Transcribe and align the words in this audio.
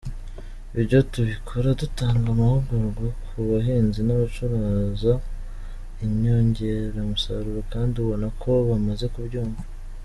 Ibyo 0.79 0.99
tubikora 1.13 1.69
dutanga 1.81 2.25
amahugurwa 2.35 3.07
ku 3.27 3.31
bahinzi 3.49 3.99
n’abacuruza 4.03 5.11
inyongeramusaruro 6.05 7.59
kandi 7.73 7.95
ubona 8.03 8.27
ko 8.41 8.51
bamaze 8.69 9.05
kubyumva. 9.15 9.63